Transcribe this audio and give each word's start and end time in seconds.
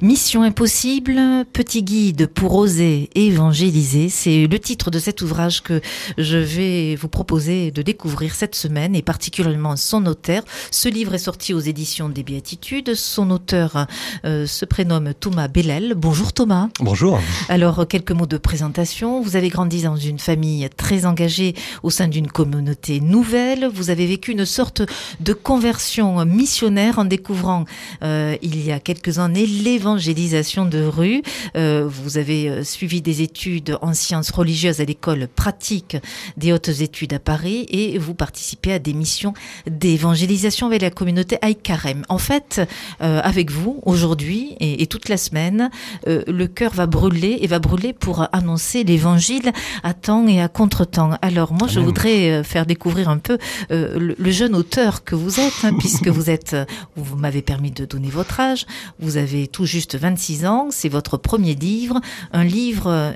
Mission 0.00 0.42
impossible, 0.42 1.20
petit 1.52 1.82
guide 1.82 2.28
pour 2.28 2.54
oser 2.54 3.10
évangéliser, 3.16 4.08
c'est 4.08 4.46
le 4.46 4.58
titre 4.60 4.92
de 4.92 5.00
cet 5.00 5.22
ouvrage 5.22 5.60
que 5.60 5.80
je 6.16 6.36
vais 6.38 6.94
vous 6.94 7.08
proposer 7.08 7.72
de 7.72 7.82
découvrir 7.82 8.36
cette 8.36 8.54
semaine 8.54 8.94
et 8.94 9.02
particulièrement 9.02 9.74
son 9.74 10.06
auteur. 10.06 10.44
Ce 10.70 10.88
livre 10.88 11.14
est 11.14 11.18
sorti 11.18 11.52
aux 11.52 11.58
éditions 11.58 12.08
des 12.08 12.22
Béatitudes. 12.22 12.94
Son 12.94 13.30
auteur 13.32 13.86
euh, 14.24 14.46
se 14.46 14.64
prénomme 14.64 15.14
Thomas 15.18 15.48
Bellel. 15.48 15.94
Bonjour 15.96 16.32
Thomas. 16.32 16.68
Bonjour. 16.78 17.18
Alors 17.48 17.88
quelques 17.88 18.12
mots 18.12 18.26
de 18.26 18.38
présentation. 18.38 19.20
Vous 19.20 19.34
avez 19.34 19.48
grandi 19.48 19.82
dans 19.82 19.96
une 19.96 20.20
famille 20.20 20.68
très 20.76 21.06
engagée 21.06 21.54
au 21.82 21.90
sein 21.90 22.06
d'une 22.06 22.28
communauté 22.28 23.00
nouvelle. 23.00 23.66
Vous 23.66 23.90
avez 23.90 24.06
vécu 24.06 24.30
une 24.30 24.46
sorte 24.46 24.82
de 25.18 25.32
conversion 25.32 26.24
missionnaire 26.24 27.00
en 27.00 27.04
découvrant 27.04 27.64
euh, 28.04 28.36
il 28.42 28.64
y 28.64 28.70
a 28.70 28.78
quelques 28.78 29.18
années 29.18 29.46
l'évangélisation 29.94 30.18
évangélisation 30.18 30.64
de 30.66 30.84
rue. 30.84 31.22
Euh, 31.56 31.88
vous 31.88 32.18
avez 32.18 32.48
euh, 32.48 32.64
suivi 32.64 33.00
des 33.00 33.22
études 33.22 33.78
en 33.82 33.94
sciences 33.94 34.30
religieuses 34.30 34.80
à 34.80 34.84
l'école 34.84 35.28
pratique 35.28 35.96
des 36.36 36.52
hautes 36.52 36.68
études 36.68 37.14
à 37.14 37.18
Paris 37.18 37.66
et 37.68 37.98
vous 37.98 38.14
participez 38.14 38.72
à 38.72 38.78
des 38.78 38.92
missions 38.92 39.32
d'évangélisation 39.66 40.66
avec 40.66 40.82
la 40.82 40.90
communauté 40.90 41.38
Aïkarem. 41.42 42.04
En 42.08 42.18
fait, 42.18 42.60
euh, 43.00 43.20
avec 43.22 43.50
vous, 43.50 43.80
aujourd'hui 43.84 44.56
et, 44.60 44.86
toute 44.86 45.08
la 45.08 45.16
semaine, 45.18 45.70
le 46.06 46.46
cœur 46.46 46.72
va 46.72 46.86
brûler 46.86 47.38
et 47.42 47.46
va 47.46 47.58
brûler 47.58 47.92
pour 47.92 48.26
annoncer 48.32 48.84
l'évangile 48.84 49.52
à 49.82 49.92
temps 49.92 50.26
et 50.26 50.40
à 50.40 50.48
contre-temps. 50.48 51.10
Alors 51.20 51.52
moi, 51.52 51.68
je 51.68 51.78
voudrais 51.78 52.42
faire 52.42 52.64
découvrir 52.64 53.10
un 53.10 53.18
peu 53.18 53.36
le, 53.70 54.30
jeune 54.30 54.54
auteur 54.54 55.04
que 55.04 55.14
vous 55.14 55.40
êtes, 55.40 55.64
hein, 55.64 55.72
puisque 55.78 56.08
vous 56.08 56.30
êtes, 56.30 56.56
vous 56.96 57.16
m'avez 57.16 57.42
permis 57.42 57.70
de 57.70 57.84
donner 57.84 58.08
votre 58.08 58.40
âge, 58.40 58.66
vous 58.98 59.18
avez 59.18 59.46
tout 59.46 59.66
juste 59.66 59.77
26 59.94 60.46
ans, 60.46 60.68
c'est 60.70 60.88
votre 60.88 61.16
premier 61.16 61.54
livre, 61.54 62.00
un 62.32 62.44
livre 62.44 62.90
euh, 62.90 63.12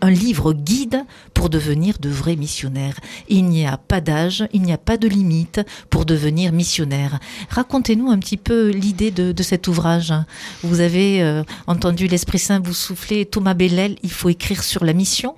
un, 0.00 0.10
livre 0.10 0.52
guide 0.52 1.04
pour 1.34 1.48
devenir 1.48 1.96
de 2.00 2.08
vrais 2.08 2.36
missionnaires. 2.36 2.98
Il 3.28 3.44
n'y 3.44 3.66
a 3.66 3.76
pas 3.76 4.00
d'âge, 4.00 4.46
il 4.52 4.62
n'y 4.62 4.72
a 4.72 4.78
pas 4.78 4.96
de 4.96 5.08
limite 5.08 5.60
pour 5.90 6.04
devenir 6.04 6.52
missionnaire. 6.52 7.18
Racontez-nous 7.50 8.10
un 8.10 8.18
petit 8.18 8.36
peu 8.36 8.70
l'idée 8.70 9.10
de, 9.10 9.42
cet 9.42 9.68
ouvrage. 9.68 10.12
Vous 10.62 10.80
avez 10.80 11.22
euh, 11.22 11.44
entendu 11.66 12.08
l'Esprit 12.08 12.38
Saint 12.38 12.60
vous 12.60 12.74
souffler, 12.74 13.26
Thomas 13.26 13.54
Bellel, 13.54 13.96
il 14.02 14.10
faut 14.10 14.28
écrire 14.28 14.64
sur 14.64 14.84
la 14.84 14.92
mission. 14.92 15.34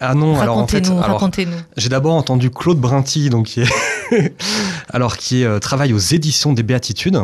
Ah 0.00 0.14
non, 0.14 0.38
alors 0.38 0.58
en 0.58 0.66
fait, 0.66 0.86
racontez-nous. 0.88 1.56
J'ai 1.76 1.88
d'abord 1.88 2.14
entendu 2.14 2.50
Claude 2.50 2.78
Brinty, 2.78 3.30
donc 3.30 3.46
qui 3.46 3.60
est 3.62 3.72
alors 4.90 5.16
qui 5.16 5.44
euh, 5.44 5.58
travaille 5.58 5.92
aux 5.92 5.98
éditions 5.98 6.52
des 6.52 6.62
Béatitudes 6.62 7.18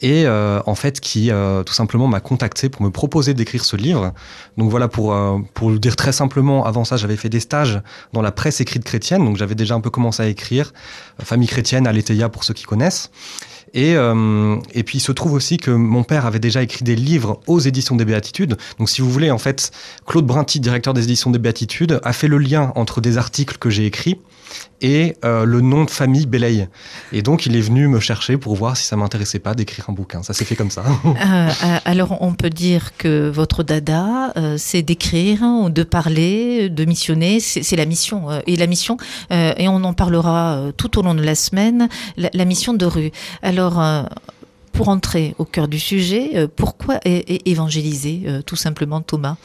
et 0.00 0.24
euh, 0.26 0.60
en 0.66 0.74
fait 0.74 1.00
qui 1.00 1.30
euh, 1.30 1.62
tout 1.62 1.74
simplement 1.74 2.06
m'a 2.06 2.20
contacté 2.20 2.68
pour 2.68 2.82
me 2.82 2.90
proposer 2.90 3.34
d'écrire 3.34 3.64
ce 3.64 3.76
livre. 3.76 4.12
Donc 4.56 4.70
voilà 4.70 4.88
pour 4.88 5.16
pour 5.54 5.70
le 5.70 5.78
dire 5.78 5.96
très 5.96 6.12
simplement. 6.12 6.64
Avant 6.64 6.84
ça, 6.84 6.96
j'avais 6.96 7.16
fait 7.16 7.28
des 7.28 7.40
stages 7.40 7.80
dans 8.12 8.22
la 8.22 8.32
presse 8.32 8.60
écrite 8.60 8.84
chrétienne, 8.84 9.24
donc 9.24 9.36
j'avais 9.36 9.54
déjà 9.54 9.74
un 9.74 9.80
peu 9.80 9.90
commencé 9.90 10.22
à 10.22 10.26
écrire. 10.26 10.72
Famille 11.22 11.48
chrétienne, 11.48 11.86
Aletheia 11.86 12.28
pour 12.28 12.44
ceux 12.44 12.54
qui 12.54 12.64
connaissent. 12.64 13.10
Et, 13.74 13.94
euh, 13.96 14.56
et 14.72 14.82
puis 14.82 14.98
il 14.98 15.00
se 15.00 15.12
trouve 15.12 15.32
aussi 15.32 15.58
que 15.58 15.70
mon 15.70 16.04
père 16.04 16.26
avait 16.26 16.38
déjà 16.38 16.62
écrit 16.62 16.84
des 16.84 16.96
livres 16.96 17.40
aux 17.46 17.60
éditions 17.60 17.96
des 17.96 18.04
Béatitudes. 18.04 18.56
Donc 18.78 18.88
si 18.88 19.02
vous 19.02 19.10
voulez, 19.10 19.30
en 19.30 19.38
fait, 19.38 19.70
Claude 20.06 20.26
Brinty, 20.26 20.60
directeur 20.60 20.94
des 20.94 21.04
éditions 21.04 21.30
des 21.30 21.38
Béatitudes, 21.38 22.00
a 22.02 22.12
fait 22.12 22.28
le 22.28 22.38
lien 22.38 22.72
entre 22.76 23.00
des 23.00 23.18
articles 23.18 23.58
que 23.58 23.70
j'ai 23.70 23.86
écrits 23.86 24.18
et 24.80 25.16
euh, 25.24 25.44
le 25.44 25.60
nom 25.60 25.84
de 25.84 25.90
famille 25.90 26.26
Belaye. 26.26 26.68
Et 27.12 27.22
donc, 27.22 27.46
il 27.46 27.56
est 27.56 27.60
venu 27.60 27.88
me 27.88 28.00
chercher 28.00 28.36
pour 28.36 28.54
voir 28.54 28.76
si 28.76 28.86
ça 28.86 28.96
m'intéressait 28.96 29.38
pas 29.38 29.54
d'écrire 29.54 29.90
un 29.90 29.92
bouquin. 29.92 30.22
Ça 30.22 30.32
s'est 30.32 30.44
fait 30.44 30.56
comme 30.56 30.70
ça. 30.70 30.84
Euh, 31.28 31.50
euh, 31.64 31.78
alors, 31.84 32.22
on 32.22 32.32
peut 32.32 32.50
dire 32.50 32.96
que 32.96 33.28
votre 33.28 33.62
dada, 33.62 34.32
c'est 34.56 34.82
d'écrire, 34.82 35.40
de 35.68 35.82
parler, 35.82 36.68
de 36.68 36.84
missionner. 36.84 37.40
C'est 37.40 37.76
la 37.76 37.86
mission. 37.86 38.28
et 38.46 38.56
la 38.56 38.66
mission, 38.66 38.96
et 39.30 39.68
on 39.68 39.82
en 39.84 39.92
parlera 39.94 40.70
tout 40.76 40.98
au 40.98 41.02
long 41.02 41.14
de 41.14 41.22
la 41.22 41.34
semaine, 41.34 41.88
la, 42.16 42.44
mission 42.44 42.72
de 42.72 42.86
rue. 42.86 43.10
Alors, 43.42 43.82
pour 44.72 44.88
entrer 44.88 45.34
au 45.38 45.44
cœur 45.44 45.66
du 45.68 45.78
sujet, 45.78 46.48
pourquoi 46.54 47.00
évangéliser, 47.04 48.26
tout 48.46 48.56
simplement, 48.56 49.00
Thomas? 49.00 49.36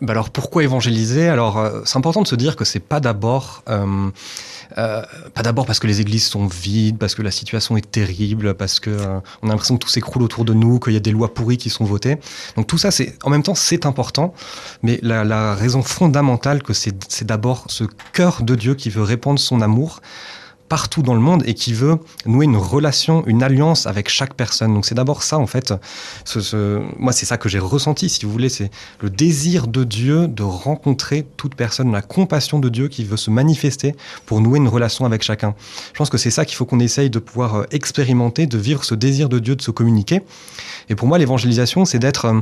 Bah 0.00 0.12
alors 0.12 0.30
pourquoi 0.30 0.62
évangéliser? 0.62 1.28
Alors 1.28 1.58
euh, 1.58 1.82
c'est 1.84 1.96
important 1.96 2.22
de 2.22 2.28
se 2.28 2.36
dire 2.36 2.56
que 2.56 2.64
c'est 2.64 2.80
pas 2.80 3.00
d'abord 3.00 3.62
euh, 3.68 4.10
euh, 4.76 5.02
pas 5.34 5.42
d'abord 5.42 5.66
parce 5.66 5.80
que 5.80 5.86
les 5.86 6.00
églises 6.00 6.26
sont 6.26 6.46
vides, 6.46 6.98
parce 6.98 7.14
que 7.14 7.22
la 7.22 7.30
situation 7.30 7.76
est 7.76 7.90
terrible, 7.90 8.54
parce 8.54 8.80
que 8.80 8.96
on 9.42 9.48
a 9.48 9.50
l'impression 9.50 9.76
que 9.76 9.82
tout 9.82 9.88
s'écroule 9.88 10.22
autour 10.22 10.44
de 10.44 10.52
nous, 10.52 10.78
qu'il 10.78 10.92
y 10.92 10.96
a 10.96 11.00
des 11.00 11.10
lois 11.10 11.34
pourries 11.34 11.56
qui 11.56 11.70
sont 11.70 11.84
votées. 11.84 12.18
Donc 12.56 12.66
tout 12.66 12.78
ça, 12.78 12.90
c'est 12.90 13.16
en 13.24 13.30
même 13.30 13.42
temps 13.42 13.54
c'est 13.54 13.86
important, 13.86 14.34
mais 14.82 15.00
la, 15.02 15.24
la 15.24 15.54
raison 15.54 15.82
fondamentale 15.82 16.62
que 16.62 16.74
c'est 16.74 17.24
d'abord 17.24 17.64
ce 17.68 17.84
cœur 18.12 18.42
de 18.42 18.54
Dieu 18.54 18.74
qui 18.74 18.90
veut 18.90 19.02
répandre 19.02 19.40
son 19.40 19.60
amour 19.62 20.00
partout 20.68 21.02
dans 21.02 21.14
le 21.14 21.20
monde 21.20 21.42
et 21.46 21.54
qui 21.54 21.72
veut 21.72 21.98
nouer 22.26 22.44
une 22.44 22.56
relation, 22.56 23.24
une 23.26 23.42
alliance 23.42 23.86
avec 23.86 24.08
chaque 24.08 24.34
personne. 24.34 24.74
Donc 24.74 24.86
c'est 24.86 24.94
d'abord 24.94 25.22
ça 25.22 25.38
en 25.38 25.46
fait. 25.46 25.72
Moi 26.98 27.12
c'est 27.12 27.26
ça 27.26 27.36
que 27.36 27.48
j'ai 27.48 27.58
ressenti, 27.58 28.08
si 28.08 28.24
vous 28.24 28.32
voulez, 28.32 28.48
c'est 28.48 28.70
le 29.00 29.10
désir 29.10 29.66
de 29.66 29.84
Dieu 29.84 30.28
de 30.28 30.42
rencontrer 30.42 31.26
toute 31.36 31.54
personne, 31.54 31.92
la 31.92 32.02
compassion 32.02 32.58
de 32.58 32.68
Dieu 32.68 32.88
qui 32.88 33.04
veut 33.04 33.16
se 33.16 33.30
manifester 33.30 33.94
pour 34.26 34.40
nouer 34.40 34.58
une 34.58 34.68
relation 34.68 35.04
avec 35.04 35.22
chacun. 35.22 35.54
Je 35.92 35.98
pense 35.98 36.10
que 36.10 36.18
c'est 36.18 36.30
ça 36.30 36.44
qu'il 36.44 36.56
faut 36.56 36.66
qu'on 36.66 36.80
essaye 36.80 37.10
de 37.10 37.18
pouvoir 37.18 37.54
euh, 37.56 37.64
expérimenter, 37.70 38.46
de 38.46 38.58
vivre 38.58 38.84
ce 38.84 38.94
désir 38.94 39.28
de 39.28 39.38
Dieu 39.38 39.56
de 39.56 39.62
se 39.62 39.70
communiquer. 39.70 40.22
Et 40.88 40.94
pour 40.94 41.08
moi 41.08 41.18
l'évangélisation 41.18 41.84
c'est 41.84 41.98
d'être, 41.98 42.26
euh, 42.26 42.40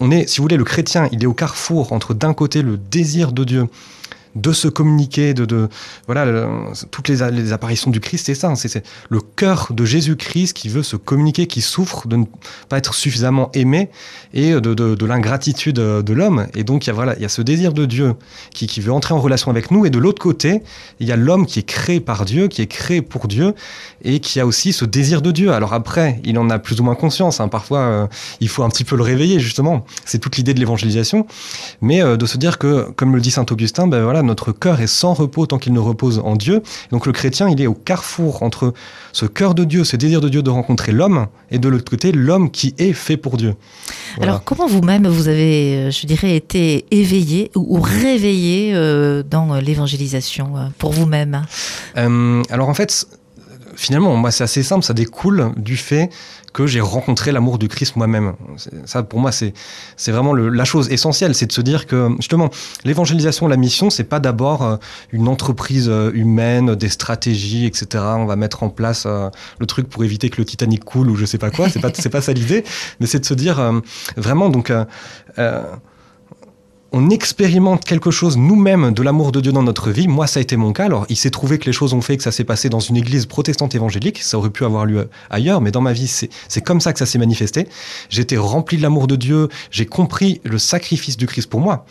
on 0.00 0.10
est, 0.10 0.28
si 0.28 0.38
vous 0.38 0.44
voulez, 0.44 0.56
le 0.56 0.64
chrétien, 0.64 1.08
il 1.12 1.22
est 1.22 1.26
au 1.26 1.34
carrefour 1.34 1.92
entre 1.92 2.14
d'un 2.14 2.34
côté 2.34 2.62
le 2.62 2.76
désir 2.76 3.32
de 3.32 3.44
Dieu 3.44 3.68
de 4.38 4.52
se 4.52 4.68
communiquer, 4.68 5.34
de, 5.34 5.44
de 5.44 5.68
voilà, 6.06 6.48
toutes 6.90 7.08
les, 7.08 7.30
les, 7.30 7.52
apparitions 7.52 7.90
du 7.90 8.00
Christ, 8.00 8.26
c'est 8.26 8.34
ça, 8.34 8.48
hein, 8.48 8.54
c'est 8.54 8.82
le 9.08 9.20
cœur 9.20 9.68
de 9.70 9.84
Jésus-Christ 9.84 10.52
qui 10.52 10.68
veut 10.68 10.82
se 10.82 10.96
communiquer, 10.96 11.46
qui 11.46 11.60
souffre 11.60 12.06
de 12.08 12.16
ne 12.16 12.24
pas 12.68 12.78
être 12.78 12.94
suffisamment 12.94 13.50
aimé 13.54 13.90
et 14.34 14.52
de, 14.52 14.74
de, 14.74 14.94
de 14.94 15.06
l'ingratitude 15.06 15.76
de 15.76 16.12
l'homme. 16.12 16.46
Et 16.54 16.64
donc, 16.64 16.86
il 16.86 16.88
y, 16.88 16.90
a, 16.90 16.94
voilà, 16.94 17.14
il 17.16 17.22
y 17.22 17.24
a 17.24 17.28
ce 17.28 17.42
désir 17.42 17.72
de 17.72 17.86
Dieu 17.86 18.14
qui, 18.52 18.66
qui 18.66 18.80
veut 18.80 18.92
entrer 18.92 19.14
en 19.14 19.20
relation 19.20 19.50
avec 19.50 19.70
nous. 19.70 19.86
Et 19.86 19.90
de 19.90 19.98
l'autre 19.98 20.20
côté, 20.20 20.62
il 21.00 21.06
y 21.06 21.12
a 21.12 21.16
l'homme 21.16 21.46
qui 21.46 21.58
est 21.58 21.64
créé 21.66 22.00
par 22.00 22.24
Dieu, 22.24 22.48
qui 22.48 22.62
est 22.62 22.66
créé 22.66 23.02
pour 23.02 23.28
Dieu 23.28 23.54
et 24.04 24.20
qui 24.20 24.40
a 24.40 24.46
aussi 24.46 24.72
ce 24.72 24.84
désir 24.84 25.22
de 25.22 25.30
Dieu. 25.30 25.52
Alors 25.52 25.74
après, 25.74 26.20
il 26.24 26.38
en 26.38 26.50
a 26.50 26.58
plus 26.58 26.80
ou 26.80 26.84
moins 26.84 26.94
conscience. 26.94 27.40
Hein. 27.40 27.48
Parfois, 27.48 27.78
euh, 27.80 28.06
il 28.40 28.48
faut 28.48 28.62
un 28.62 28.68
petit 28.68 28.84
peu 28.84 28.96
le 28.96 29.02
réveiller, 29.02 29.40
justement. 29.40 29.84
C'est 30.04 30.18
toute 30.18 30.36
l'idée 30.36 30.54
de 30.54 30.60
l'évangélisation. 30.60 31.26
Mais 31.80 32.02
euh, 32.02 32.16
de 32.16 32.26
se 32.26 32.38
dire 32.38 32.58
que, 32.58 32.90
comme 32.96 33.14
le 33.14 33.20
dit 33.20 33.30
saint 33.30 33.46
Augustin, 33.50 33.86
ben 33.86 34.02
voilà, 34.02 34.22
notre 34.28 34.52
cœur 34.52 34.80
est 34.80 34.86
sans 34.86 35.14
repos 35.14 35.46
tant 35.46 35.58
qu'il 35.58 35.72
ne 35.72 35.80
repose 35.80 36.20
en 36.24 36.36
Dieu. 36.36 36.62
Donc 36.92 37.06
le 37.06 37.12
chrétien, 37.12 37.48
il 37.48 37.60
est 37.60 37.66
au 37.66 37.74
carrefour 37.74 38.42
entre 38.42 38.72
ce 39.12 39.26
cœur 39.26 39.54
de 39.54 39.64
Dieu, 39.64 39.82
ce 39.84 39.96
désir 39.96 40.20
de 40.20 40.28
Dieu 40.28 40.42
de 40.42 40.50
rencontrer 40.50 40.92
l'homme, 40.92 41.26
et 41.50 41.58
de 41.58 41.68
l'autre 41.68 41.90
côté, 41.90 42.12
l'homme 42.12 42.50
qui 42.50 42.74
est 42.78 42.92
fait 42.92 43.16
pour 43.16 43.36
Dieu. 43.36 43.56
Alors 44.20 44.44
comment 44.44 44.66
vous-même, 44.66 45.08
vous 45.08 45.28
avez, 45.28 45.76
euh, 45.76 45.90
je 45.90 46.06
dirais, 46.06 46.36
été 46.36 46.84
éveillé 46.90 47.50
ou 47.56 47.80
réveillé 47.80 48.72
euh, 48.74 49.22
dans 49.28 49.54
l'évangélisation 49.54 50.56
euh, 50.56 50.68
pour 50.78 50.92
vous-même? 50.92 51.42
Alors 51.96 52.68
en 52.68 52.74
fait, 52.74 53.06
finalement, 53.74 54.16
moi, 54.16 54.30
c'est 54.30 54.44
assez 54.44 54.62
simple, 54.62 54.84
ça 54.84 54.94
découle 54.94 55.52
du 55.56 55.76
fait 55.76 56.10
que 56.58 56.66
j'ai 56.66 56.80
rencontré 56.80 57.30
l'amour 57.30 57.56
du 57.56 57.68
Christ 57.68 57.94
moi-même. 57.94 58.32
Ça, 58.84 59.04
pour 59.04 59.20
moi, 59.20 59.30
c'est 59.30 59.52
vraiment 60.08 60.32
le, 60.32 60.48
la 60.48 60.64
chose 60.64 60.90
essentielle, 60.90 61.36
c'est 61.36 61.46
de 61.46 61.52
se 61.52 61.60
dire 61.60 61.86
que 61.86 62.08
justement, 62.18 62.50
l'évangélisation, 62.84 63.46
la 63.46 63.56
mission, 63.56 63.90
c'est 63.90 64.02
pas 64.02 64.18
d'abord 64.18 64.62
euh, 64.64 64.76
une 65.12 65.28
entreprise 65.28 65.88
euh, 65.88 66.10
humaine, 66.14 66.74
des 66.74 66.88
stratégies, 66.88 67.64
etc. 67.64 68.02
On 68.16 68.26
va 68.26 68.34
mettre 68.34 68.64
en 68.64 68.70
place 68.70 69.04
euh, 69.06 69.30
le 69.60 69.66
truc 69.66 69.88
pour 69.88 70.02
éviter 70.02 70.30
que 70.30 70.38
le 70.38 70.44
Titanic 70.44 70.84
coule 70.84 71.10
ou 71.10 71.14
je 71.14 71.26
sais 71.26 71.38
pas 71.38 71.50
quoi. 71.50 71.68
C'est 71.68 71.80
pas 71.80 71.90
c'est 71.94 72.10
pas 72.10 72.22
ça 72.22 72.32
l'idée, 72.32 72.64
mais 72.98 73.06
c'est 73.06 73.20
de 73.20 73.24
se 73.24 73.34
dire 73.34 73.72
vraiment 74.16 74.48
donc 74.48 74.72
on 76.92 77.10
expérimente 77.10 77.84
quelque 77.84 78.10
chose 78.10 78.38
nous-mêmes 78.38 78.92
de 78.92 79.02
l'amour 79.02 79.30
de 79.30 79.40
Dieu 79.40 79.52
dans 79.52 79.62
notre 79.62 79.90
vie. 79.90 80.08
Moi, 80.08 80.26
ça 80.26 80.38
a 80.38 80.42
été 80.42 80.56
mon 80.56 80.72
cas. 80.72 80.86
Alors, 80.86 81.04
il 81.10 81.16
s'est 81.16 81.30
trouvé 81.30 81.58
que 81.58 81.66
les 81.66 81.72
choses 81.72 81.92
ont 81.92 82.00
fait 82.00 82.16
que 82.16 82.22
ça 82.22 82.32
s'est 82.32 82.44
passé 82.44 82.70
dans 82.70 82.80
une 82.80 82.96
église 82.96 83.26
protestante 83.26 83.74
évangélique. 83.74 84.22
Ça 84.22 84.38
aurait 84.38 84.48
pu 84.50 84.64
avoir 84.64 84.86
lieu 84.86 85.10
ailleurs, 85.28 85.60
mais 85.60 85.70
dans 85.70 85.82
ma 85.82 85.92
vie, 85.92 86.08
c'est 86.08 86.60
comme 86.62 86.80
ça 86.80 86.94
que 86.94 86.98
ça 86.98 87.04
s'est 87.04 87.18
manifesté. 87.18 87.68
J'étais 88.08 88.38
rempli 88.38 88.78
de 88.78 88.82
l'amour 88.82 89.06
de 89.06 89.16
Dieu. 89.16 89.48
J'ai 89.70 89.84
compris 89.84 90.40
le 90.44 90.56
sacrifice 90.56 91.18
du 91.18 91.26
Christ 91.26 91.50
pour 91.50 91.60
moi. 91.60 91.84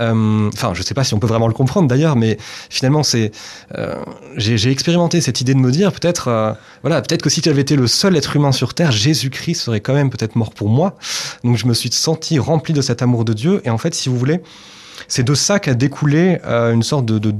Euh, 0.00 0.50
enfin, 0.52 0.74
je 0.74 0.82
sais 0.82 0.94
pas 0.94 1.04
si 1.04 1.14
on 1.14 1.18
peut 1.18 1.26
vraiment 1.26 1.48
le 1.48 1.54
comprendre 1.54 1.88
d'ailleurs, 1.88 2.16
mais 2.16 2.36
finalement, 2.68 3.02
c'est 3.02 3.32
euh, 3.78 3.94
j'ai 4.36 4.70
expérimenté 4.70 5.22
cette 5.22 5.40
idée 5.40 5.54
de 5.54 5.60
me 5.60 5.70
dire 5.70 5.92
peut-être, 5.92 6.28
euh, 6.28 6.52
voilà, 6.82 7.00
peut-être 7.00 7.22
que 7.22 7.30
si 7.30 7.40
tu 7.40 7.48
avais 7.48 7.62
été 7.62 7.74
le 7.74 7.86
seul 7.86 8.16
être 8.16 8.36
humain 8.36 8.52
sur 8.52 8.74
terre, 8.74 8.92
Jésus-Christ 8.92 9.62
serait 9.62 9.80
quand 9.80 9.94
même 9.94 10.10
peut-être 10.10 10.36
mort 10.36 10.52
pour 10.52 10.68
moi. 10.68 10.96
Donc, 11.42 11.56
je 11.56 11.66
me 11.66 11.72
suis 11.72 11.90
senti 11.90 12.38
rempli 12.38 12.74
de 12.74 12.82
cet 12.82 13.00
amour 13.00 13.24
de 13.24 13.32
Dieu. 13.32 13.62
Et 13.64 13.70
en 13.70 13.78
fait, 13.78 13.94
si 13.94 14.10
vous 14.10 14.18
voulez, 14.18 14.41
c'est 15.08 15.22
de 15.22 15.34
ça 15.34 15.58
qu'a 15.58 15.74
découlé 15.74 16.38
euh, 16.44 16.72
une 16.72 16.82
sorte 16.82 17.06
de, 17.06 17.30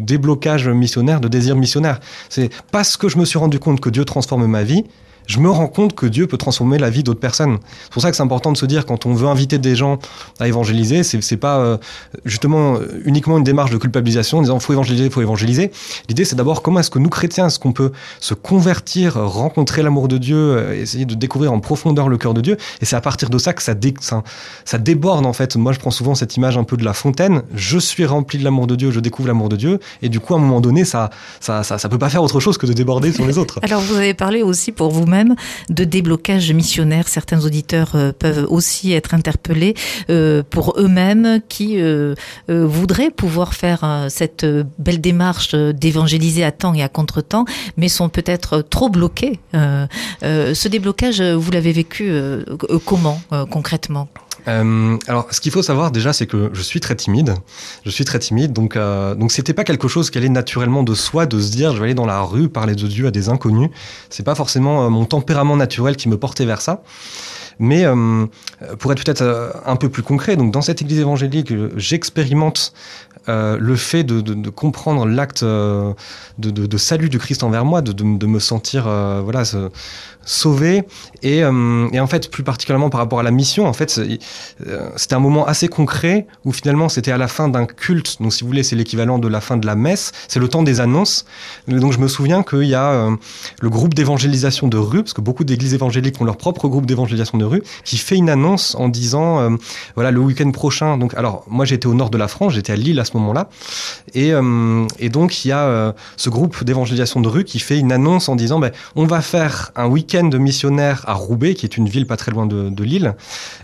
déblocage 0.00 0.68
missionnaire, 0.68 1.20
de 1.20 1.28
désir 1.28 1.56
missionnaire. 1.56 2.00
C'est 2.28 2.50
parce 2.70 2.96
que 2.96 3.08
je 3.08 3.18
me 3.18 3.24
suis 3.24 3.38
rendu 3.38 3.58
compte 3.58 3.80
que 3.80 3.90
Dieu 3.90 4.04
transforme 4.04 4.46
ma 4.46 4.62
vie, 4.62 4.84
je 5.30 5.38
me 5.38 5.48
rends 5.48 5.68
compte 5.68 5.94
que 5.94 6.06
Dieu 6.06 6.26
peut 6.26 6.38
transformer 6.38 6.76
la 6.76 6.90
vie 6.90 7.04
d'autres 7.04 7.20
personnes. 7.20 7.58
C'est 7.84 7.92
pour 7.92 8.02
ça 8.02 8.10
que 8.10 8.16
c'est 8.16 8.22
important 8.22 8.50
de 8.50 8.56
se 8.56 8.66
dire 8.66 8.84
quand 8.84 9.06
on 9.06 9.14
veut 9.14 9.28
inviter 9.28 9.58
des 9.58 9.76
gens 9.76 10.00
à 10.40 10.48
évangéliser, 10.48 11.04
c'est, 11.04 11.22
c'est 11.22 11.36
pas 11.36 11.58
euh, 11.58 11.76
justement 12.24 12.74
euh, 12.74 13.00
uniquement 13.04 13.38
une 13.38 13.44
démarche 13.44 13.70
de 13.70 13.76
culpabilisation 13.76 14.38
en 14.38 14.42
disant 14.42 14.58
faut 14.58 14.72
évangéliser, 14.72 15.08
faut 15.08 15.22
évangéliser. 15.22 15.70
L'idée 16.08 16.24
c'est 16.24 16.34
d'abord 16.34 16.62
comment 16.62 16.80
est-ce 16.80 16.90
que 16.90 16.98
nous 16.98 17.08
chrétiens, 17.08 17.46
est-ce 17.46 17.60
qu'on 17.60 17.72
peut 17.72 17.92
se 18.18 18.34
convertir, 18.34 19.14
rencontrer 19.14 19.84
l'amour 19.84 20.08
de 20.08 20.18
Dieu, 20.18 20.36
euh, 20.36 20.82
essayer 20.82 21.04
de 21.04 21.14
découvrir 21.14 21.52
en 21.52 21.60
profondeur 21.60 22.08
le 22.08 22.18
cœur 22.18 22.34
de 22.34 22.40
Dieu? 22.40 22.56
Et 22.80 22.84
c'est 22.84 22.96
à 22.96 23.00
partir 23.00 23.30
de 23.30 23.38
ça 23.38 23.52
que 23.52 23.62
ça, 23.62 23.74
dé, 23.74 23.94
ça, 24.00 24.24
ça 24.64 24.78
déborde 24.78 25.26
en 25.26 25.32
fait. 25.32 25.54
Moi 25.54 25.70
je 25.72 25.78
prends 25.78 25.92
souvent 25.92 26.16
cette 26.16 26.36
image 26.36 26.58
un 26.58 26.64
peu 26.64 26.76
de 26.76 26.84
la 26.84 26.92
fontaine. 26.92 27.42
Je 27.54 27.78
suis 27.78 28.04
rempli 28.04 28.36
de 28.36 28.42
l'amour 28.42 28.66
de 28.66 28.74
Dieu, 28.74 28.90
je 28.90 28.98
découvre 28.98 29.28
l'amour 29.28 29.48
de 29.48 29.54
Dieu, 29.54 29.78
et 30.02 30.08
du 30.08 30.18
coup 30.18 30.34
à 30.34 30.38
un 30.38 30.40
moment 30.40 30.60
donné 30.60 30.84
ça 30.84 31.10
ça 31.38 31.62
ça, 31.62 31.78
ça 31.78 31.88
peut 31.88 31.98
pas 31.98 32.10
faire 32.10 32.24
autre 32.24 32.40
chose 32.40 32.58
que 32.58 32.66
de 32.66 32.72
déborder 32.72 33.12
sur 33.12 33.26
les 33.28 33.38
autres. 33.38 33.60
Alors 33.62 33.80
vous 33.80 33.94
avez 33.94 34.14
parlé 34.14 34.42
aussi 34.42 34.72
pour 34.72 34.90
vous-même 34.90 35.19
de 35.68 35.84
déblocage 35.84 36.52
missionnaire. 36.52 37.08
Certains 37.08 37.44
auditeurs 37.44 37.92
euh, 37.94 38.12
peuvent 38.12 38.46
aussi 38.48 38.92
être 38.92 39.14
interpellés 39.14 39.74
euh, 40.08 40.42
pour 40.48 40.74
eux-mêmes 40.78 41.40
qui 41.48 41.80
euh, 41.80 42.14
voudraient 42.48 43.10
pouvoir 43.10 43.54
faire 43.54 44.06
cette 44.08 44.46
belle 44.78 45.00
démarche 45.00 45.54
d'évangéliser 45.54 46.44
à 46.44 46.52
temps 46.52 46.74
et 46.74 46.82
à 46.82 46.88
contre-temps, 46.88 47.44
mais 47.76 47.88
sont 47.88 48.08
peut-être 48.08 48.62
trop 48.62 48.88
bloqués. 48.88 49.40
ce 49.52 50.68
déblocage, 50.68 51.20
vous 51.22 51.50
l'avez 51.50 51.72
vécu 51.72 52.12
comment 52.84 53.20
concrètement? 53.50 54.08
Euh, 54.48 54.96
alors, 55.06 55.26
ce 55.30 55.40
qu'il 55.40 55.52
faut 55.52 55.62
savoir 55.62 55.90
déjà, 55.90 56.12
c'est 56.12 56.26
que 56.26 56.50
je 56.52 56.62
suis 56.62 56.80
très 56.80 56.96
timide. 56.96 57.34
Je 57.84 57.90
suis 57.90 58.04
très 58.04 58.18
timide, 58.18 58.52
donc 58.52 58.76
euh, 58.76 59.14
donc 59.14 59.32
c'était 59.32 59.54
pas 59.54 59.64
quelque 59.64 59.88
chose 59.88 60.10
qui 60.10 60.18
allait 60.18 60.28
naturellement 60.28 60.82
de 60.82 60.94
soi 60.94 61.26
de 61.26 61.40
se 61.40 61.50
dire 61.50 61.72
je 61.72 61.78
vais 61.78 61.84
aller 61.84 61.94
dans 61.94 62.06
la 62.06 62.20
rue 62.22 62.48
parler 62.48 62.74
de 62.74 62.86
Dieu 62.86 63.06
à 63.06 63.10
des 63.10 63.28
inconnus. 63.28 63.70
C'est 64.08 64.22
pas 64.22 64.34
forcément 64.34 64.84
euh, 64.84 64.88
mon 64.88 65.04
tempérament 65.04 65.56
naturel 65.56 65.96
qui 65.96 66.08
me 66.08 66.16
portait 66.16 66.46
vers 66.46 66.60
ça. 66.60 66.82
Mais 67.60 67.84
euh, 67.84 68.26
pour 68.78 68.90
être 68.90 69.04
peut-être 69.04 69.20
euh, 69.20 69.50
un 69.66 69.76
peu 69.76 69.90
plus 69.90 70.02
concret, 70.02 70.34
donc 70.34 70.50
dans 70.50 70.62
cette 70.62 70.80
église 70.80 70.98
évangélique, 70.98 71.52
j'expérimente 71.76 72.72
euh, 73.28 73.58
le 73.60 73.76
fait 73.76 74.02
de, 74.02 74.48
comprendre 74.48 75.04
l'acte 75.06 75.44
de, 75.44 76.76
salut 76.78 77.10
du 77.10 77.18
Christ 77.18 77.42
envers 77.42 77.66
moi, 77.66 77.82
de, 77.82 78.26
me 78.26 78.38
sentir 78.38 78.84
voilà 79.22 79.42
sauvé. 80.24 80.84
Et, 81.22 81.38
et, 81.38 81.44
en 82.00 82.06
fait 82.06 82.30
plus 82.30 82.42
particulièrement 82.42 82.88
par 82.88 83.00
rapport 83.00 83.20
à 83.20 83.22
la 83.22 83.30
mission, 83.30 83.66
en 83.66 83.74
fait 83.74 84.00
c'était 84.96 85.14
un 85.14 85.20
moment 85.20 85.46
assez 85.46 85.68
concret 85.68 86.26
où 86.46 86.52
finalement 86.52 86.88
c'était 86.88 87.12
à 87.12 87.18
la 87.18 87.28
fin 87.28 87.48
d'un 87.48 87.66
culte, 87.66 88.22
donc 88.22 88.32
si 88.32 88.42
vous 88.42 88.48
voulez 88.48 88.62
c'est 88.62 88.76
l'équivalent 88.76 89.18
de 89.18 89.28
la 89.28 89.42
fin 89.42 89.58
de 89.58 89.66
la 89.66 89.74
messe, 89.74 90.12
c'est 90.28 90.40
le 90.40 90.48
temps 90.48 90.62
des 90.62 90.80
annonces. 90.80 91.26
Donc 91.68 91.92
je 91.92 91.98
me 91.98 92.08
souviens 92.08 92.42
qu'il 92.42 92.64
y 92.64 92.74
a 92.74 93.10
le 93.60 93.70
groupe 93.70 93.92
d'évangélisation 93.92 94.68
de 94.68 94.78
rue, 94.78 95.02
parce 95.02 95.12
que 95.12 95.20
beaucoup 95.20 95.44
d'églises 95.44 95.74
évangéliques 95.74 96.18
ont 96.20 96.24
leur 96.24 96.38
propre 96.38 96.68
groupe 96.68 96.86
d'évangélisation 96.86 97.36
de 97.36 97.44
rue, 97.49 97.49
qui 97.84 97.96
fait 97.96 98.16
une 98.16 98.30
annonce 98.30 98.74
en 98.74 98.88
disant 98.88 99.56
voilà 99.94 100.10
le 100.10 100.20
week-end 100.20 100.50
prochain. 100.50 100.96
Donc 100.96 101.14
alors 101.14 101.44
moi 101.48 101.64
j'étais 101.64 101.86
au 101.86 101.94
nord 101.94 102.10
de 102.10 102.18
la 102.18 102.28
France, 102.28 102.54
j'étais 102.54 102.72
à 102.72 102.76
Lille 102.76 103.00
à 103.00 103.04
ce 103.04 103.16
moment-là. 103.16 103.48
Et, 104.14 104.32
euh, 104.32 104.86
et, 104.98 105.08
donc, 105.08 105.44
il 105.44 105.48
y 105.48 105.52
a 105.52 105.64
euh, 105.64 105.92
ce 106.16 106.30
groupe 106.30 106.64
d'évangélisation 106.64 107.20
de 107.20 107.28
rue 107.28 107.44
qui 107.44 107.58
fait 107.58 107.78
une 107.78 107.92
annonce 107.92 108.28
en 108.28 108.36
disant 108.36 108.58
ben, 108.58 108.72
on 108.96 109.06
va 109.06 109.20
faire 109.20 109.72
un 109.76 109.86
week-end 109.86 110.24
de 110.24 110.38
missionnaires 110.38 111.04
à 111.06 111.14
Roubaix, 111.14 111.54
qui 111.54 111.66
est 111.66 111.76
une 111.76 111.88
ville 111.88 112.06
pas 112.06 112.16
très 112.16 112.32
loin 112.32 112.46
de, 112.46 112.80
Lille, 112.80 113.14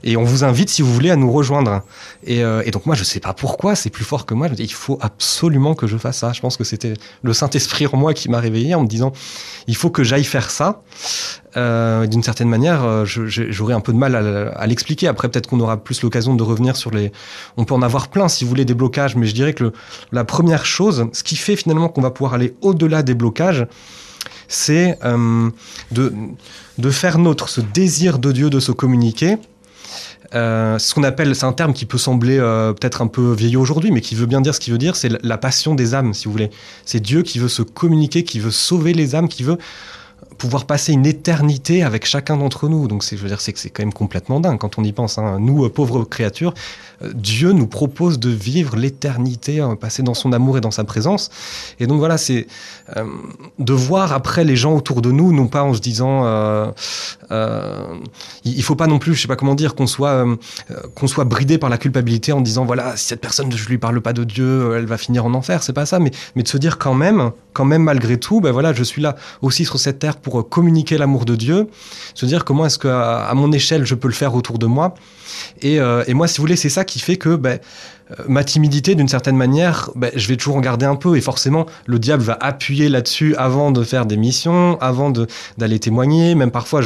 et 0.05 0.19
on 0.19 0.25
vous 0.25 0.44
invite, 0.44 0.69
si 0.69 0.82
vous 0.82 0.93
voulez, 0.93 1.11
à 1.11 1.17
nous 1.17 1.32
rejoindre. 1.32 1.82
Et, 2.25 2.44
euh, 2.44 2.62
donc, 2.71 2.87
moi, 2.87 2.94
je 2.94 3.03
sais 3.03 3.21
pas 3.21 3.32
pourquoi, 3.32 3.75
c'est 3.75 3.91
plus 3.91 4.05
fort 4.05 4.27
que 4.27 4.35
moi. 4.35 4.47
Je 4.49 4.53
me 4.53 4.56
dis, 4.56 4.65
il 4.65 4.73
faut 4.73 4.99
absolument 5.00 5.75
que 5.75 5.87
je 5.87 5.97
fasse 5.97 6.19
ça. 6.19 6.32
Je 6.32 6.41
pense 6.41 6.56
que 6.56 6.65
c'était 6.65 6.94
le 7.23 7.32
Saint-Esprit 7.32 7.87
en 7.87 7.97
moi 7.97 8.12
qui 8.12 8.29
m'a 8.29 8.41
réveillé 8.41 8.75
en 8.75 8.82
me 8.82 8.89
disant 8.89 9.12
il 9.67 9.77
faut 9.77 9.91
que 9.91 10.05
j'aille 10.05 10.25
faire 10.25 10.50
ça. 10.50 10.82
Euh, 11.56 12.06
d'une 12.06 12.23
certaine 12.23 12.49
manière, 12.49 12.85
euh, 12.85 13.05
j'aurais 13.06 13.73
un 13.73 13.81
peu 13.81 13.93
de 13.93 13.99
mal 13.99 14.14
à, 14.14 14.67
l'expliquer. 14.67 15.08
Après, 15.08 15.29
peut-être 15.29 15.49
qu'on 15.49 15.61
aura 15.61 15.79
plus 15.79 16.03
l'occasion 16.03 16.35
de 16.35 16.43
revenir 16.43 16.76
sur 16.76 16.91
les. 16.91 17.12
On 17.56 17.64
peut 17.64 17.75
en 17.75 17.82
avoir 17.82 18.08
plein, 18.08 18.29
si 18.29 18.44
vous 18.44 18.50
voulez, 18.50 18.64
des 18.64 18.75
blocages, 18.75 19.17
mais 19.17 19.26
je 19.26 19.35
dirais 19.35 19.55
que 19.55 19.73
la 20.12 20.25
première 20.25 20.67
chose, 20.67 21.06
ce 21.12 21.23
qui 21.23 21.37
fait 21.37 21.56
finalement 21.56 21.88
qu'on 21.88 22.03
va 22.03 22.11
pouvoir 22.11 22.35
aller 22.35 22.55
au-delà 22.61 23.03
des 23.03 23.14
blocages, 23.14 23.67
c'est 24.49 24.99
euh, 25.05 25.50
de, 25.93 26.91
faire 26.91 27.19
notre 27.19 27.49
ce 27.49 27.61
désir 27.61 28.19
de 28.19 28.32
Dieu 28.32 28.50
de 28.50 28.61
se 28.61 28.73
communiquer. 28.73 29.38
Euh, 30.35 30.79
ce 30.79 30.93
qu'on 30.93 31.05
appelle, 31.05 31.35
c'est 31.35 31.47
un 31.47 31.53
terme 31.53 31.73
qui 31.73 31.87
peut 31.87 31.99
sembler 31.99 32.38
peut-être 32.38 33.00
un 33.00 33.06
peu 33.06 33.32
vieillot 33.32 33.62
aujourd'hui, 33.62 33.93
mais 33.93 34.03
qui 34.03 34.14
veut 34.14 34.26
bien 34.26 34.43
dire 34.43 34.55
ce 34.55 34.61
qu'il 34.61 34.73
veut 34.73 34.79
dire, 34.79 34.94
c'est 34.94 35.11
la 35.25 35.38
passion 35.38 35.75
des 35.75 35.94
âmes, 35.94 36.12
si 36.12 36.26
vous 36.26 36.32
voulez. 36.32 36.50
C'est 36.85 37.00
Dieu 37.00 37.23
qui 37.23 37.38
veut 37.38 37.49
se 37.49 37.62
communiquer, 37.62 38.25
qui 38.25 38.41
veut 38.41 38.50
sauver 38.50 38.93
les 38.93 39.14
âmes, 39.14 39.29
qui 39.29 39.43
veut 39.43 39.56
pouvoir 40.37 40.67
passer 40.67 40.93
une 40.93 41.06
éternité 41.06 41.83
avec 41.83 42.06
chacun 42.06 42.37
d'entre 42.37 42.69
nous. 42.69 42.88
Donc, 42.88 43.05
je 43.05 43.17
veux 43.17 43.29
dire, 43.29 43.41
c'est 43.41 43.53
que 43.53 43.59
c'est 43.59 43.71
quand 43.71 43.83
même 43.83 43.93
complètement 43.93 44.41
dingue 44.41 44.59
quand 44.59 44.79
on 44.79 44.85
y 44.85 44.93
pense. 44.93 45.19
Hein. 45.19 45.38
Nous, 45.41 45.65
euh, 45.65 45.69
pauvres 45.69 46.05
créatures, 46.05 46.55
euh, 47.03 47.12
Dieu 47.15 47.53
nous 47.53 47.67
propose 47.67 48.19
de 48.19 48.31
vivre 48.31 48.77
l'éternité, 48.77 49.61
hein, 49.61 49.77
passer 49.77 50.03
dans 50.03 50.15
son 50.15 50.33
amour 50.33 50.59
et 50.59 50.61
dans 50.61 50.71
sa 50.71 50.85
présence. 50.85 51.31
Et 51.81 51.87
donc 51.87 51.99
voilà, 51.99 52.19
c'est 52.19 52.47
euh, 52.97 53.05
de 53.59 53.73
voir 53.73 54.12
après 54.12 54.44
les 54.44 54.55
gens 54.55 54.75
autour 54.75 55.03
de 55.03 55.11
nous, 55.11 55.33
non 55.33 55.49
pas 55.49 55.62
en 55.62 55.75
se 55.75 55.81
disant, 55.81 56.25
euh, 56.25 56.71
euh, 57.32 57.97
il 58.44 58.62
faut 58.62 58.77
pas 58.77 58.87
non 58.87 58.99
plus, 58.99 59.15
je 59.15 59.23
sais 59.23 59.29
pas 59.29 59.37
comment 59.37 59.55
dire, 59.55 59.75
qu'on 59.75 59.87
soit 59.87 60.25
qu'on 60.94 61.06
soit 61.09 61.25
bridé 61.25 61.59
par 61.59 61.69
la 61.69 61.79
culpabilité 61.79 62.32
en 62.32 62.41
disant 62.41 62.65
voilà, 62.65 62.97
si 62.97 63.06
cette 63.06 63.21
personne 63.21 63.50
je 63.50 63.69
lui 63.69 63.79
parle 63.79 64.00
pas 64.00 64.12
de 64.12 64.25
Dieu, 64.25 64.75
elle 64.77 64.87
va 64.87 64.99
finir 64.99 65.27
en 65.27 65.35
enfer. 65.35 65.62
C'est 65.62 65.73
pas 65.73 65.87
ça, 65.87 65.99
mais 65.99 66.12
mais 66.37 66.43
de 66.43 66.49
se 66.49 66.59
dire 66.59 66.79
quand 66.79 66.94
même, 66.94 67.32
quand 67.53 67.65
même 67.65 67.82
malgré 67.82 68.19
tout, 68.19 68.41
ben 68.41 68.53
voilà, 68.53 68.73
je 68.73 68.85
suis 68.85 69.03
là 69.03 69.17
aussi 69.43 69.65
sur 69.65 69.79
cette 69.81 69.99
terre 69.99 70.17
pour 70.26 70.49
communiquer 70.49 70.99
l'amour 70.99 71.25
de 71.25 71.37
Dieu, 71.37 71.69
se 72.14 72.26
dire 72.26 72.44
comment 72.44 72.67
est-ce 72.67 72.81
que 72.81 72.88
à, 72.88 73.26
à 73.28 73.34
mon 73.34 73.52
échelle 73.52 73.87
je 73.87 73.94
peux 73.94 74.08
le 74.08 74.14
faire 74.14 74.34
autour 74.34 74.58
de 74.58 74.67
moi. 74.67 74.94
Et, 75.62 75.78
euh, 75.78 76.02
et 76.08 76.14
moi, 76.14 76.26
si 76.26 76.38
vous 76.38 76.43
voulez, 76.43 76.56
c'est 76.56 76.69
ça 76.69 76.84
qui 76.84 76.99
fait 76.99 77.17
que 77.17 77.37
ben, 77.37 77.61
euh, 78.06 78.06
ma 78.29 78.44
timidité, 78.44 78.94
d'une 78.94 79.08
certaine 79.08 79.37
manière, 79.37 79.91
ben, 79.97 80.11
je 80.14 80.29
vais 80.29 80.37
toujours 80.37 80.56
en 80.56 80.61
garder 80.61 80.87
un 80.87 80.94
peu. 80.94 81.17
Et 81.17 81.20
forcément, 81.20 81.67
le 81.87 81.99
diable 81.99 82.23
va 82.23 82.38
appuyer 82.41 82.88
là-dessus 82.88 83.35
avant 83.37 83.73
de 83.73 83.82
faire 83.82 84.06
des 84.06 84.17
missions, 84.17 84.79
avant 84.81 85.12
d'aller 85.58 85.79
témoigner. 85.79 86.35
Même 86.35 86.50
parfois, 86.50 86.81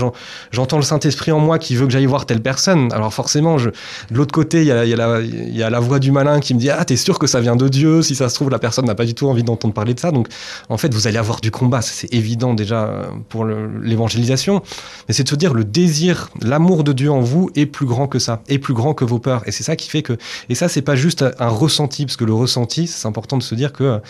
j'entends 0.50 0.76
le 0.76 0.82
Saint-Esprit 0.82 1.32
en 1.32 1.40
moi 1.40 1.58
qui 1.58 1.76
veut 1.76 1.86
que 1.86 1.92
j'aille 1.92 2.06
voir 2.06 2.24
telle 2.24 2.40
personne. 2.40 2.92
Alors 2.92 3.12
forcément, 3.12 3.56
de 3.56 3.72
l'autre 4.12 4.32
côté, 4.32 4.62
il 4.62 4.66
y 4.66 4.72
a, 4.72 4.84
y 4.84 5.62
a 5.62 5.70
la 5.70 5.80
voix 5.80 5.98
du 5.98 6.10
malin 6.10 6.40
qui 6.40 6.54
me 6.54 6.58
dit 6.58 6.70
Ah, 6.70 6.84
t'es 6.84 6.96
sûr 6.96 7.18
que 7.18 7.26
ça 7.26 7.40
vient 7.40 7.56
de 7.56 7.68
Dieu? 7.68 8.02
Si 8.02 8.14
ça 8.14 8.28
se 8.28 8.34
trouve, 8.34 8.50
la 8.50 8.58
personne 8.58 8.86
n'a 8.86 8.94
pas 8.94 9.04
du 9.04 9.14
tout 9.14 9.28
envie 9.28 9.42
d'entendre 9.42 9.74
parler 9.74 9.94
de 9.94 10.00
ça. 10.00 10.12
Donc, 10.12 10.28
en 10.68 10.78
fait, 10.78 10.94
vous 10.94 11.06
allez 11.06 11.18
avoir 11.18 11.40
du 11.40 11.50
combat. 11.50 11.82
C'est 11.82 12.12
évident 12.14 12.54
déjà 12.54 12.84
euh, 12.84 13.02
pour 13.28 13.44
l'évangélisation. 13.44 14.62
Mais 15.06 15.14
c'est 15.14 15.24
de 15.24 15.28
se 15.28 15.34
dire 15.34 15.52
le 15.52 15.64
désir, 15.64 16.30
l'amour 16.40 16.82
de 16.82 16.92
Dieu 16.92 17.10
en 17.10 17.20
vous 17.20 17.50
est 17.56 17.66
plus 17.66 17.86
grand 17.86 18.06
que 18.06 18.18
ça, 18.18 18.42
est 18.48 18.58
plus 18.58 18.74
grand 18.74 18.94
que 18.94 19.04
vos 19.04 19.18
peurs. 19.18 19.42
Et 19.46 19.52
c'est 19.52 19.64
ça 19.64 19.76
qui 19.76 19.90
fait 19.90 20.02
que. 20.02 20.16
Et 20.48 20.54
ça, 20.54 20.68
c'est 20.68 20.82
pas 20.82 20.96
juste 20.96 21.09
juste 21.10 21.24
un 21.40 21.48
ressenti, 21.48 22.06
parce 22.06 22.16
que 22.16 22.24
le 22.24 22.32
ressenti, 22.32 22.86
c'est 22.86 23.08
important 23.08 23.36
de 23.36 23.42
se 23.42 23.56
dire 23.56 23.72
que 23.72 24.00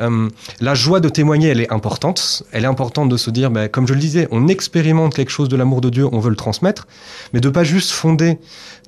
euh, 0.00 0.28
la 0.60 0.74
joie 0.74 1.00
de 1.00 1.10
témoigner, 1.10 1.48
elle 1.48 1.60
est 1.60 1.70
importante. 1.70 2.44
Elle 2.50 2.64
est 2.64 2.72
importante 2.76 3.10
de 3.10 3.18
se 3.18 3.30
dire, 3.30 3.50
ben, 3.50 3.68
comme 3.68 3.86
je 3.86 3.92
le 3.92 4.00
disais, 4.00 4.26
on 4.30 4.48
expérimente 4.48 5.14
quelque 5.14 5.30
chose 5.30 5.50
de 5.50 5.56
l'amour 5.56 5.82
de 5.82 5.90
Dieu, 5.90 6.08
on 6.10 6.18
veut 6.18 6.30
le 6.30 6.36
transmettre, 6.36 6.86
mais 7.34 7.40
de 7.40 7.50
pas 7.50 7.62
juste 7.62 7.90
fonder 7.90 8.38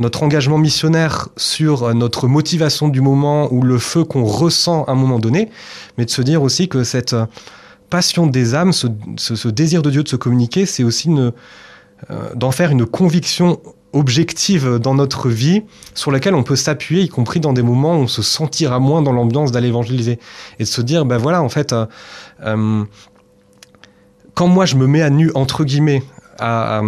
notre 0.00 0.22
engagement 0.22 0.56
missionnaire 0.56 1.28
sur 1.36 1.94
notre 1.94 2.26
motivation 2.26 2.88
du 2.88 3.02
moment 3.02 3.52
ou 3.52 3.60
le 3.60 3.78
feu 3.78 4.04
qu'on 4.04 4.24
ressent 4.24 4.84
à 4.84 4.92
un 4.92 4.94
moment 4.94 5.18
donné, 5.18 5.50
mais 5.98 6.06
de 6.06 6.10
se 6.10 6.22
dire 6.22 6.42
aussi 6.42 6.68
que 6.68 6.84
cette 6.84 7.14
passion 7.90 8.26
des 8.26 8.54
âmes, 8.54 8.72
ce, 8.72 9.48
désir 9.48 9.82
de 9.82 9.90
Dieu 9.90 10.02
de 10.02 10.08
se 10.08 10.16
communiquer, 10.16 10.64
c'est 10.64 10.84
aussi 10.84 11.10
euh, 11.10 11.30
d'en 12.34 12.50
faire 12.50 12.70
une 12.70 12.86
conviction 12.86 13.60
objective 13.92 14.78
dans 14.78 14.94
notre 14.94 15.28
vie 15.28 15.62
sur 15.94 16.10
laquelle 16.10 16.34
on 16.34 16.42
peut 16.42 16.56
s'appuyer, 16.56 17.02
y 17.02 17.08
compris 17.08 17.40
dans 17.40 17.52
des 17.52 17.62
moments 17.62 17.94
où 17.96 18.02
on 18.02 18.06
se 18.06 18.22
sentira 18.22 18.78
moins 18.78 19.02
dans 19.02 19.12
l'ambiance 19.12 19.52
d'aller 19.52 19.68
évangéliser. 19.68 20.18
Et 20.58 20.64
de 20.64 20.68
se 20.68 20.80
dire, 20.80 21.04
ben 21.04 21.18
voilà, 21.18 21.42
en 21.42 21.48
fait, 21.48 21.72
euh, 21.72 21.86
euh, 22.44 22.84
quand 24.34 24.46
moi 24.46 24.64
je 24.64 24.76
me 24.76 24.86
mets 24.86 25.02
à 25.02 25.10
nu, 25.10 25.30
entre 25.34 25.64
guillemets, 25.64 26.02
à, 26.38 26.82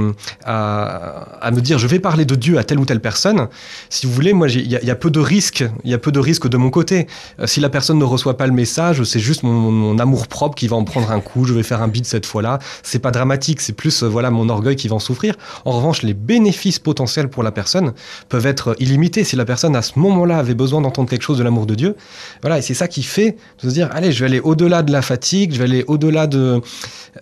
à, 0.45 1.47
à, 1.47 1.51
me 1.51 1.61
dire 1.61 1.79
je 1.79 1.87
vais 1.87 1.99
parler 1.99 2.25
de 2.25 2.35
Dieu 2.35 2.59
à 2.59 2.65
telle 2.65 2.79
ou 2.79 2.85
telle 2.85 3.01
personne, 3.01 3.49
si 3.91 4.07
vous 4.07 4.13
voulez, 4.13 4.33
moi 4.33 4.49
il 4.49 4.71
y, 4.71 4.91
a 4.91 4.95
peu 4.95 5.11
de 5.11 5.21
risques, 5.21 5.65
il 5.85 5.91
y 5.91 5.95
a 5.95 5.99
peu 5.99 6.13
de 6.13 6.21
risques 6.21 6.49
de 6.49 6.57
mon 6.57 6.71
côté. 6.71 7.07
Euh, 7.41 7.47
si 7.47 7.61
la 7.61 7.69
personne 7.69 7.99
ne 7.99 8.05
reçoit 8.05 8.37
pas 8.37 8.47
le 8.47 8.53
message, 8.53 9.03
c'est 9.05 9.21
juste 9.21 9.43
mon, 9.43 9.99
amour 9.99 10.27
propre 10.27 10.55
qui 10.55 10.69
va 10.69 10.77
en 10.77 10.85
prendre 10.85 11.11
un 11.11 11.21
coup, 11.21 11.45
je 11.45 11.53
vais 11.53 11.63
faire 11.63 11.83
un 11.83 11.89
bide 11.89 12.07
cette 12.07 12.27
fois-là. 12.27 12.59
C'est 12.83 12.99
pas 12.99 13.11
dramatique, 13.11 13.61
c'est 13.61 13.73
plus 13.73 14.03
euh, 14.03 14.09
voilà 14.09 14.31
mon 14.31 14.49
orgueil 14.49 14.77
qui 14.77 14.89
va 14.89 14.97
en 14.97 15.01
souffrir. 15.01 15.35
En 15.65 15.73
revanche, 15.73 16.03
les 16.03 16.15
bénéfices 16.15 16.79
potentiels 16.79 17.29
pour 17.29 17.43
la 17.43 17.53
personne 17.53 17.93
peuvent 18.29 18.47
être 18.47 18.77
illimités. 18.81 19.25
Si 19.25 19.37
la 19.37 19.45
personne 19.45 19.77
à 19.77 19.83
ce 19.83 19.99
moment-là 19.99 20.39
avait 20.39 20.55
besoin 20.55 20.81
d'entendre 20.81 21.09
quelque 21.09 21.23
chose 21.23 21.39
de 21.39 21.45
l'amour 21.45 21.67
de 21.67 21.75
Dieu, 21.75 21.97
voilà, 22.41 22.59
et 22.59 22.63
c'est 22.63 22.75
ça 22.75 22.89
qui 22.89 23.03
fait 23.03 23.37
de 23.63 23.69
se 23.69 23.75
dire 23.75 23.91
allez, 23.93 24.13
je 24.13 24.21
vais 24.21 24.27
aller 24.27 24.41
au-delà 24.41 24.83
de 24.83 24.93
la 24.93 25.03
fatigue, 25.03 25.53
je 25.53 25.59
vais 25.59 25.65
aller 25.65 25.85
au-delà 25.87 26.27
de 26.27 26.61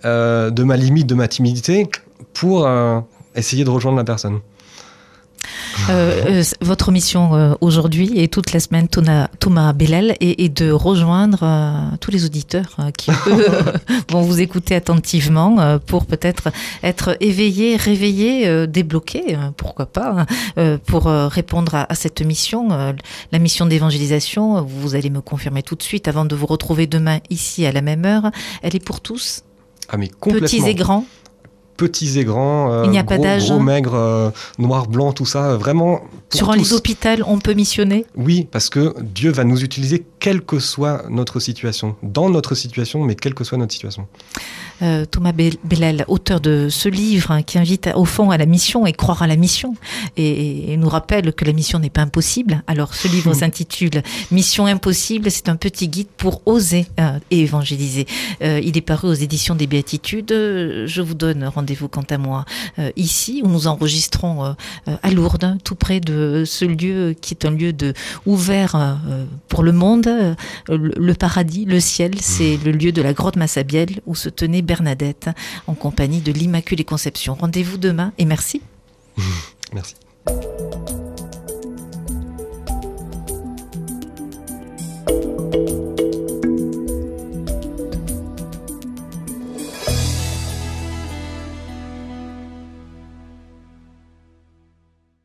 euh, 0.05 0.49
de 0.49 0.63
ma 0.63 0.75
limite, 0.75 1.07
de 1.07 1.15
ma 1.15 1.27
timidité 1.27 1.87
pour 2.33 2.65
euh, 2.65 2.99
essayer 3.35 3.63
de 3.63 3.69
rejoindre 3.69 3.97
la 3.97 4.03
personne. 4.03 4.41
Euh, 5.89 6.23
euh, 6.27 6.43
votre 6.61 6.91
mission 6.91 7.33
euh, 7.33 7.53
aujourd'hui 7.59 8.11
et 8.15 8.27
toute 8.27 8.53
la 8.53 8.59
semaine, 8.59 8.87
Thomas, 8.87 9.27
Thomas 9.39 9.73
Bellal, 9.73 10.15
est, 10.19 10.49
de 10.49 10.71
rejoindre 10.71 11.97
tous 11.99 12.11
les 12.11 12.25
auditeurs 12.25 12.77
qui 12.97 13.11
vont 14.09 14.21
vous 14.21 14.41
écouter 14.41 14.75
attentivement 14.75 15.79
pour 15.85 16.05
peut-être 16.05 16.49
être 16.83 17.17
éveillés, 17.19 17.75
réveillés, 17.75 18.67
débloqués, 18.67 19.37
pourquoi 19.57 19.85
pas, 19.85 20.25
hein, 20.55 20.77
pour 20.85 21.05
répondre 21.05 21.75
à, 21.75 21.95
cette 21.95 22.21
mission, 22.21 22.69
la 23.31 23.39
mission 23.39 23.65
d'évangélisation. 23.65 24.61
Vous 24.61 24.95
allez 24.95 25.09
me 25.09 25.21
confirmer 25.21 25.63
tout 25.63 25.75
de 25.75 25.83
suite 25.83 26.07
avant 26.07 26.25
de 26.25 26.35
vous 26.35 26.45
retrouver 26.45 26.87
demain 26.87 27.19
ici 27.29 27.65
à 27.65 27.71
la 27.71 27.81
même 27.81 28.05
heure. 28.05 28.31
Elle 28.61 28.75
est 28.75 28.83
pour 28.83 29.01
tous. 29.01 29.43
Ah 29.89 29.97
mais 29.97 30.09
Petits 30.21 30.67
et 30.67 30.75
grands 30.75 31.05
petits 31.77 32.19
et 32.19 32.23
grands, 32.25 32.71
euh, 32.71 32.83
Il 32.85 32.91
n'y 32.91 32.97
a 32.97 33.03
gros, 33.03 33.15
pas 33.15 33.21
d'âge. 33.21 33.49
gros, 33.49 33.59
maigres, 33.59 33.95
euh, 33.95 34.29
noirs, 34.57 34.87
blancs, 34.87 35.15
tout 35.15 35.25
ça, 35.25 35.55
vraiment. 35.57 36.01
Sur 36.33 36.49
un 36.51 36.55
lit 36.55 36.69
d'hôpital, 36.69 37.23
on 37.27 37.39
peut 37.39 37.53
missionner? 37.53 38.05
Oui, 38.15 38.47
parce 38.51 38.69
que 38.69 38.95
Dieu 39.01 39.31
va 39.31 39.43
nous 39.43 39.63
utiliser 39.63 40.05
quelle 40.19 40.41
que 40.41 40.59
soit 40.59 41.03
notre 41.09 41.39
situation, 41.39 41.95
dans 42.03 42.29
notre 42.29 42.55
situation, 42.55 43.03
mais 43.03 43.15
quelle 43.15 43.33
que 43.33 43.43
soit 43.43 43.57
notre 43.57 43.73
situation. 43.73 44.07
Euh, 44.81 45.05
Thomas 45.05 45.31
Bellal, 45.31 46.03
auteur 46.07 46.39
de 46.39 46.67
ce 46.69 46.89
livre 46.89 47.31
hein, 47.31 47.43
qui 47.43 47.59
invite 47.59 47.89
au 47.95 48.05
fond 48.05 48.31
à 48.31 48.37
la 48.37 48.45
mission 48.45 48.85
et 48.85 48.93
croire 48.93 49.21
à 49.21 49.27
la 49.27 49.35
mission, 49.35 49.75
et, 50.17 50.75
nous 50.77 50.89
rappelle 50.89 51.33
que 51.33 51.45
la 51.45 51.53
mission 51.53 51.79
n'est 51.79 51.89
pas 51.89 52.01
impossible. 52.01 52.63
Alors 52.67 52.93
ce 52.95 53.07
livre 53.07 53.33
s'intitule 53.33 54.01
Mission 54.31 54.65
impossible, 54.65 55.29
c'est 55.29 55.49
un 55.49 55.55
petit 55.55 55.87
guide 55.87 56.07
pour 56.17 56.41
oser 56.45 56.87
euh, 56.99 57.19
évangéliser. 57.29 58.07
Euh, 58.41 58.59
il 58.63 58.75
est 58.77 58.81
paru 58.81 59.09
aux 59.09 59.13
éditions 59.13 59.55
des 59.55 59.67
Béatitudes. 59.67 60.31
Je 60.31 61.01
vous 61.01 61.13
donne 61.13 61.45
rendez-vous 61.45 61.87
quant 61.87 62.05
à 62.09 62.17
moi 62.17 62.45
ici, 62.95 63.41
où 63.43 63.47
nous 63.47 63.67
enregistrons 63.67 64.55
à 64.85 65.11
Lourdes, 65.11 65.57
tout 65.63 65.75
près 65.75 65.99
de 65.99 66.43
ce 66.45 66.65
lieu 66.65 67.15
qui 67.19 67.33
est 67.33 67.45
un 67.45 67.51
lieu 67.51 67.73
de 67.73 67.93
ouvert 68.25 68.97
pour 69.47 69.63
le 69.63 69.71
monde, 69.71 70.09
le 70.67 71.13
paradis, 71.13 71.65
le 71.65 71.79
ciel, 71.79 72.13
c'est 72.19 72.57
le 72.63 72.71
lieu 72.71 72.91
de 72.91 73.01
la 73.01 73.13
grotte 73.13 73.35
Massabielle 73.35 74.01
où 74.05 74.15
se 74.15 74.29
tenait 74.29 74.62
Bernadette 74.63 75.29
en 75.67 75.73
compagnie 75.73 76.21
de 76.21 76.31
l'Immaculée 76.31 76.85
Conception. 76.85 77.35
Rendez-vous 77.35 77.77
demain 77.77 78.13
et 78.17 78.25
merci. 78.25 78.61
merci. 79.73 79.95